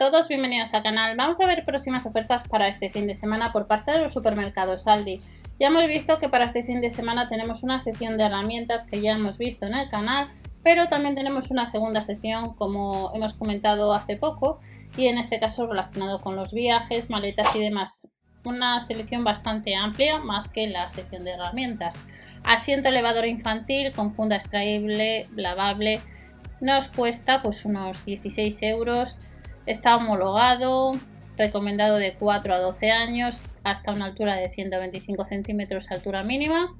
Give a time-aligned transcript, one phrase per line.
[0.00, 1.14] todos, bienvenidos al canal.
[1.14, 4.86] Vamos a ver próximas ofertas para este fin de semana por parte de los supermercados
[4.86, 5.20] Aldi.
[5.58, 9.02] Ya hemos visto que para este fin de semana tenemos una sección de herramientas que
[9.02, 10.30] ya hemos visto en el canal,
[10.62, 14.58] pero también tenemos una segunda sección como hemos comentado hace poco
[14.96, 18.08] y en este caso relacionado con los viajes, maletas y demás.
[18.42, 21.94] Una selección bastante amplia más que la sección de herramientas.
[22.42, 26.00] Asiento elevador infantil con funda extraíble, lavable,
[26.62, 29.18] nos cuesta pues unos 16 euros.
[29.70, 30.98] Está homologado,
[31.36, 36.74] recomendado de 4 a 12 años, hasta una altura de 125 centímetros altura mínima.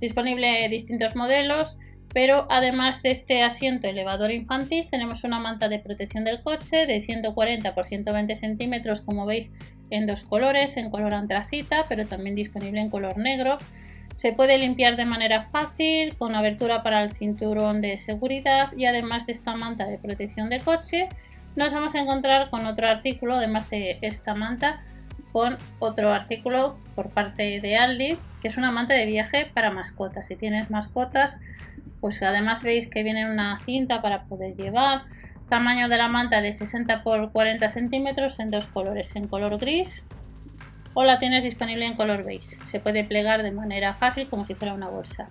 [0.00, 1.78] Disponible distintos modelos,
[2.12, 7.00] pero además de este asiento elevador infantil, tenemos una manta de protección del coche de
[7.00, 9.50] 140 por 120 centímetros, como veis,
[9.88, 13.56] en dos colores, en color antracita, pero también disponible en color negro.
[14.14, 19.24] Se puede limpiar de manera fácil, con abertura para el cinturón de seguridad y además
[19.24, 21.08] de esta manta de protección de coche,
[21.56, 24.82] nos vamos a encontrar con otro artículo, además de esta manta,
[25.32, 30.26] con otro artículo por parte de Aldi, que es una manta de viaje para mascotas.
[30.26, 31.38] Si tienes mascotas,
[32.00, 35.02] pues además veis que viene una cinta para poder llevar.
[35.48, 40.06] Tamaño de la manta de 60 por 40 centímetros en dos colores, en color gris
[40.98, 42.56] o la tienes disponible en color beige.
[42.64, 45.28] Se puede plegar de manera fácil como si fuera una bolsa.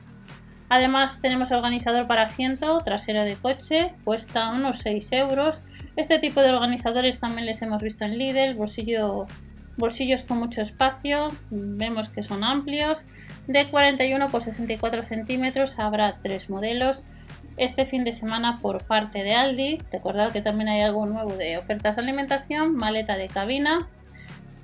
[0.70, 5.64] Además tenemos organizador para asiento trasero de coche, cuesta unos 6 euros.
[5.96, 9.28] Este tipo de organizadores también les hemos visto en Lidl, bolsillo,
[9.78, 13.06] bolsillos con mucho espacio, vemos que son amplios.
[13.48, 17.04] De 41 por 64 centímetros habrá tres modelos.
[17.58, 21.58] Este fin de semana por parte de Aldi, recordad que también hay algo nuevo de
[21.58, 23.88] ofertas de alimentación, maleta de cabina,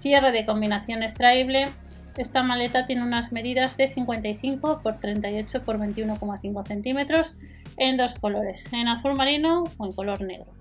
[0.02, 1.70] Cierre de combinación extraíble.
[2.18, 7.36] Esta maleta tiene unas medidas de 55 por 38 por 21,5 centímetros
[7.78, 10.61] en dos colores, en azul marino o en color negro.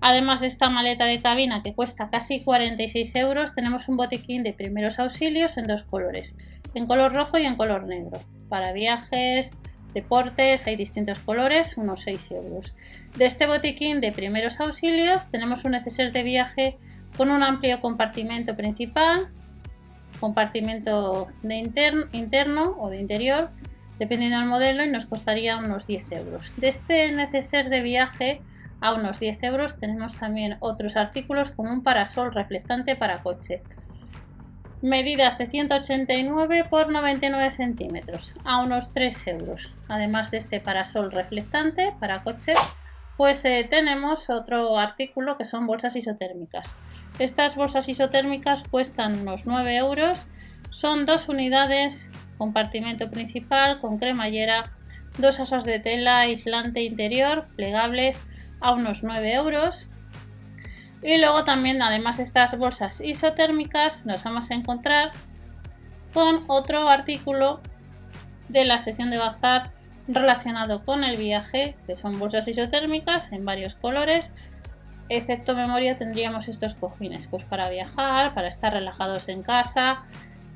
[0.00, 4.54] Además de esta maleta de cabina que cuesta casi 46 euros, tenemos un botiquín de
[4.54, 6.34] primeros auxilios en dos colores,
[6.74, 8.18] en color rojo y en color negro.
[8.48, 9.56] Para viajes,
[9.92, 12.74] deportes, hay distintos colores, unos 6 euros.
[13.16, 16.78] De este botiquín de primeros auxilios tenemos un neceser de viaje
[17.16, 19.28] con un amplio compartimento principal,
[20.18, 21.56] compartimento de
[22.12, 23.50] interno o de interior,
[23.98, 26.52] dependiendo del modelo, y nos costaría unos 10 euros.
[26.56, 28.40] De este neceser de viaje
[28.80, 33.62] a unos 10 euros tenemos también otros artículos como un parasol reflectante para coche.
[34.82, 39.74] Medidas de 189 por 99 centímetros a unos 3 euros.
[39.88, 42.54] Además de este parasol reflectante para coche,
[43.18, 46.74] pues eh, tenemos otro artículo que son bolsas isotérmicas.
[47.18, 50.26] Estas bolsas isotérmicas cuestan unos 9 euros.
[50.70, 52.08] Son dos unidades,
[52.38, 54.72] compartimento principal con cremallera,
[55.18, 58.26] dos asas de tela aislante interior plegables
[58.60, 59.88] a unos 9 euros.
[61.02, 65.12] Y luego también, además de estas bolsas isotérmicas, nos vamos a encontrar
[66.12, 67.60] con otro artículo
[68.48, 69.72] de la sección de bazar
[70.08, 74.30] relacionado con el viaje, que son bolsas isotérmicas en varios colores,
[75.10, 80.04] Excepto memoria tendríamos estos cojines, pues para viajar, para estar relajados en casa.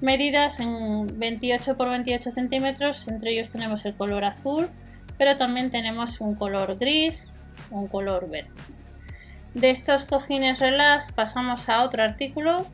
[0.01, 4.69] Medidas en 28 x 28 centímetros, entre ellos tenemos el color azul,
[5.19, 7.33] pero también tenemos un color gris,
[7.71, 8.51] un color verde.
[9.55, 12.67] De estos cojines relax pasamos a otro artículo.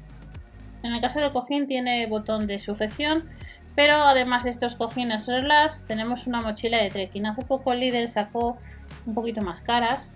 [0.83, 3.29] En el caso de cojín tiene botón de sujeción,
[3.77, 7.27] pero además de estos cojines relax tenemos una mochila de trekking.
[7.27, 8.57] Hace poco líder sacó
[9.05, 10.15] un poquito más caras,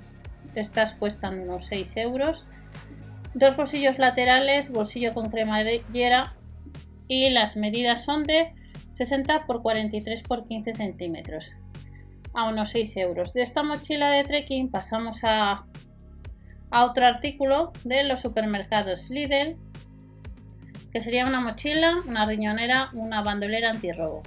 [0.54, 2.46] estas cuestan unos 6 euros.
[3.34, 6.34] Dos bolsillos laterales, bolsillo con cremallera
[7.08, 8.54] y las medidas son de
[8.88, 11.56] 60 por 43 por 15 centímetros
[12.34, 13.32] a unos 6 euros.
[13.32, 15.64] De esta mochila de trekking pasamos a,
[16.70, 19.56] a otro artículo de los supermercados Lidl
[20.92, 24.22] que sería una mochila, una riñonera, una bandolera antirrobo.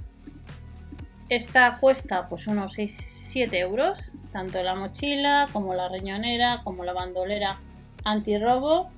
[1.30, 6.92] Esta cuesta pues unos 6 7 euros, tanto la mochila como la riñonera, como la
[6.92, 7.56] bandolera
[8.04, 8.90] antirrobo.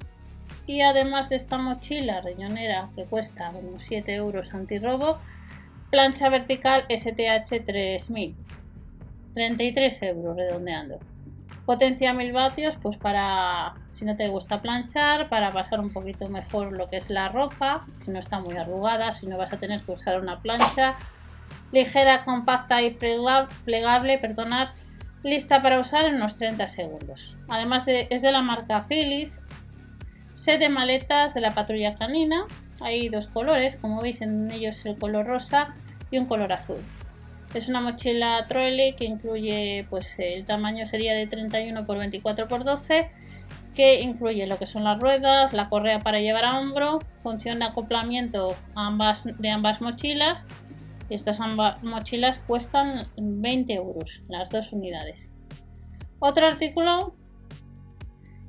[0.67, 5.19] Y además de esta mochila riñonera que cuesta unos 7 euros antirrobo,
[5.91, 8.37] plancha vertical STH 3000,
[9.35, 10.99] 33 euros redondeando.
[11.67, 16.73] Potencia 1000 vatios, pues para si no te gusta planchar, para pasar un poquito mejor
[16.73, 19.81] lo que es la ropa, si no está muy arrugada, si no vas a tener
[19.83, 20.97] que usar una plancha
[21.73, 24.71] ligera, compacta y plegable, perdonad,
[25.23, 27.37] lista para usar en unos 30 segundos.
[27.49, 29.43] Además de, es de la marca Philips,
[30.35, 32.47] set de maletas de la patrulla canina,
[32.81, 35.75] hay dos colores, como veis en ellos el color rosa
[36.11, 36.79] y un color azul.
[37.55, 42.65] Es una mochila trolley que incluye, pues el tamaño sería de 31 por 24 por
[42.65, 43.11] 12
[43.75, 47.67] que incluye lo que son las ruedas, la correa para llevar a hombro, función de
[47.67, 50.47] acoplamiento ambas, de ambas mochilas.
[51.09, 55.33] Y estas ambas mochilas cuestan 20 euros, las dos unidades.
[56.19, 57.15] Otro artículo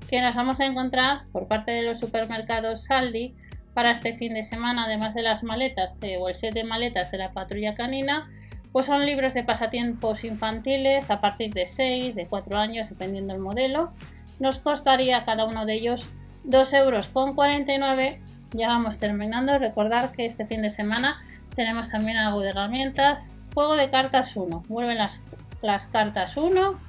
[0.10, 3.34] que nos vamos a encontrar por parte de los supermercados Saldi
[3.74, 7.18] para este fin de semana, además de las maletas o el set de maletas de
[7.18, 8.30] la patrulla canina,
[8.72, 13.42] pues son libros de pasatiempos infantiles a partir de 6, de 4 años, dependiendo del
[13.42, 13.92] modelo.
[14.40, 16.08] Nos costaría cada uno de ellos
[16.46, 17.08] 2,49 euros.
[17.10, 18.20] Con 49.
[18.54, 19.58] Ya vamos terminando.
[19.60, 21.22] Recordar que este fin de semana
[21.56, 23.30] tenemos también algo de herramientas.
[23.54, 24.64] Juego de cartas 1.
[24.70, 25.22] Vuelven las,
[25.62, 26.80] las cartas 1.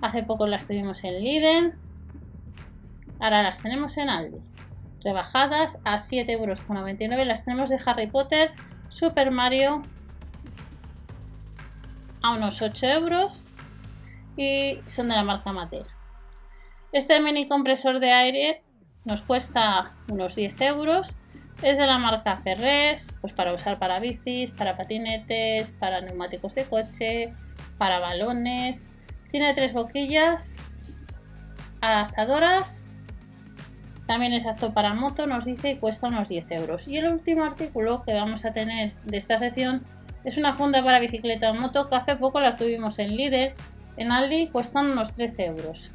[0.00, 1.74] Hace poco las tuvimos en Lidl.
[3.20, 4.38] Ahora las tenemos en Aldi.
[5.04, 7.26] Rebajadas a 7,99 euros.
[7.26, 8.52] Las tenemos de Harry Potter,
[8.88, 9.82] Super Mario,
[12.28, 13.42] a unos 8 euros
[14.36, 15.84] y son de la marca Mattel.
[16.92, 18.62] Este mini compresor de aire
[19.04, 21.16] nos cuesta unos 10 euros.
[21.62, 26.64] Es de la marca Ferres, pues para usar para bicis, para patinetes, para neumáticos de
[26.64, 27.32] coche,
[27.78, 28.88] para balones.
[29.32, 30.56] Tiene tres boquillas
[31.80, 32.86] adaptadoras.
[34.06, 36.88] También es apto para moto, nos dice, y cuesta unos 10 euros.
[36.88, 39.84] Y el último artículo que vamos a tener de esta sección
[40.24, 43.54] es una funda para bicicleta o moto que hace poco la tuvimos en líder.
[43.96, 45.90] En Aldi cuestan unos 13 euros.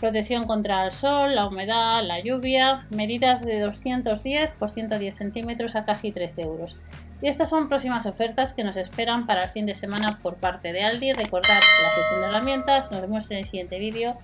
[0.00, 5.84] Protección contra el sol, la humedad, la lluvia, medidas de 210 por 110 centímetros a
[5.84, 6.76] casi 13 euros.
[7.20, 10.72] Y estas son próximas ofertas que nos esperan para el fin de semana por parte
[10.72, 11.12] de Aldi.
[11.12, 14.18] Recordad la sección de herramientas, nos vemos en el siguiente vídeo.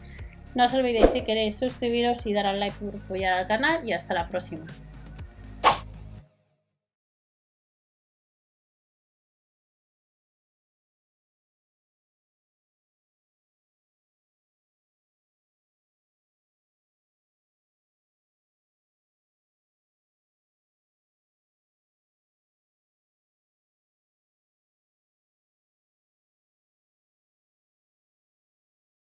[0.56, 3.92] No os olvidéis si queréis suscribiros y dar al like por apoyar al canal y
[3.92, 4.66] hasta la próxima.